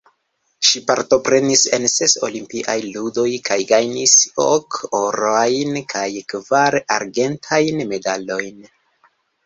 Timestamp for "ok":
4.49-4.81